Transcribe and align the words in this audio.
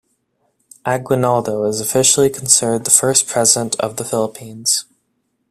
Aguinaldo 0.83 1.63
is 1.65 1.79
officially 1.79 2.31
considered 2.31 2.85
the 2.85 2.89
first 2.89 3.27
President 3.27 3.75
of 3.79 3.97
the 3.97 4.03
Philippines. 4.03 4.85